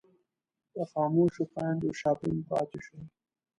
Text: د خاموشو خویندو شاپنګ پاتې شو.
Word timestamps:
د 0.73 0.75
خاموشو 0.91 1.43
خویندو 1.51 1.89
شاپنګ 1.99 2.39
پاتې 2.49 2.79
شو. 2.85 2.97